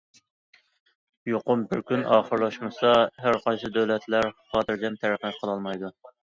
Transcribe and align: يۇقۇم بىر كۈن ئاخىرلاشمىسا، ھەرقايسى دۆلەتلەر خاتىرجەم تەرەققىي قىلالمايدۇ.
يۇقۇم 1.31 1.65
بىر 1.73 1.83
كۈن 1.91 2.05
ئاخىرلاشمىسا، 2.15 2.95
ھەرقايسى 3.27 3.71
دۆلەتلەر 3.77 4.31
خاتىرجەم 4.55 4.99
تەرەققىي 5.05 5.37
قىلالمايدۇ. 5.45 5.95